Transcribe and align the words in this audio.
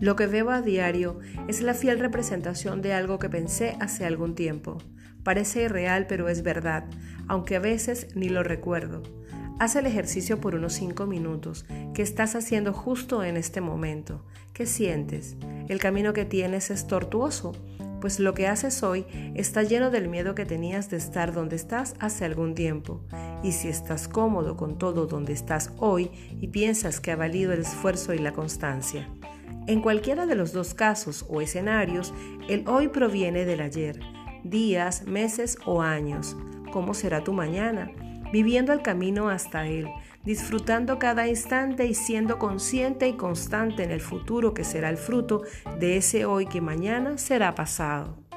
Lo 0.00 0.16
que 0.16 0.26
veo 0.26 0.50
a 0.50 0.62
diario 0.62 1.18
es 1.46 1.60
la 1.60 1.74
fiel 1.74 1.98
representación 1.98 2.80
de 2.80 2.94
algo 2.94 3.18
que 3.18 3.28
pensé 3.28 3.76
hace 3.80 4.06
algún 4.06 4.34
tiempo. 4.34 4.78
Parece 5.22 5.64
irreal, 5.64 6.06
pero 6.06 6.30
es 6.30 6.42
verdad, 6.42 6.84
aunque 7.28 7.56
a 7.56 7.60
veces 7.60 8.08
ni 8.14 8.30
lo 8.30 8.42
recuerdo. 8.42 9.02
Haz 9.58 9.76
el 9.76 9.84
ejercicio 9.84 10.40
por 10.40 10.54
unos 10.54 10.72
5 10.72 11.06
minutos. 11.06 11.66
¿Qué 11.92 12.00
estás 12.00 12.34
haciendo 12.34 12.72
justo 12.72 13.22
en 13.22 13.36
este 13.36 13.60
momento? 13.60 14.24
¿Qué 14.54 14.64
sientes? 14.64 15.36
¿El 15.68 15.78
camino 15.78 16.14
que 16.14 16.24
tienes 16.24 16.70
es 16.70 16.86
tortuoso? 16.86 17.52
Pues 18.00 18.20
lo 18.20 18.32
que 18.32 18.46
haces 18.46 18.82
hoy 18.82 19.04
está 19.34 19.62
lleno 19.62 19.90
del 19.90 20.08
miedo 20.08 20.34
que 20.34 20.46
tenías 20.46 20.88
de 20.88 20.96
estar 20.96 21.34
donde 21.34 21.56
estás 21.56 21.94
hace 21.98 22.24
algún 22.24 22.54
tiempo. 22.54 23.02
Y 23.42 23.52
si 23.52 23.68
estás 23.68 24.08
cómodo 24.08 24.56
con 24.56 24.78
todo 24.78 25.06
donde 25.06 25.34
estás 25.34 25.74
hoy 25.76 26.10
y 26.40 26.48
piensas 26.48 27.00
que 27.00 27.10
ha 27.10 27.16
valido 27.16 27.52
el 27.52 27.60
esfuerzo 27.60 28.14
y 28.14 28.18
la 28.18 28.32
constancia. 28.32 29.10
En 29.70 29.82
cualquiera 29.82 30.26
de 30.26 30.34
los 30.34 30.52
dos 30.52 30.74
casos 30.74 31.24
o 31.28 31.40
escenarios, 31.40 32.12
el 32.48 32.66
hoy 32.66 32.88
proviene 32.88 33.44
del 33.44 33.60
ayer, 33.60 34.00
días, 34.42 35.06
meses 35.06 35.58
o 35.64 35.80
años. 35.80 36.36
¿Cómo 36.72 36.92
será 36.92 37.22
tu 37.22 37.32
mañana? 37.32 37.92
Viviendo 38.32 38.72
el 38.72 38.82
camino 38.82 39.28
hasta 39.28 39.68
él, 39.68 39.86
disfrutando 40.24 40.98
cada 40.98 41.28
instante 41.28 41.86
y 41.86 41.94
siendo 41.94 42.40
consciente 42.40 43.06
y 43.06 43.12
constante 43.12 43.84
en 43.84 43.92
el 43.92 44.00
futuro 44.00 44.54
que 44.54 44.64
será 44.64 44.90
el 44.90 44.96
fruto 44.96 45.42
de 45.78 45.98
ese 45.98 46.24
hoy 46.24 46.46
que 46.46 46.60
mañana 46.60 47.16
será 47.16 47.54
pasado. 47.54 48.29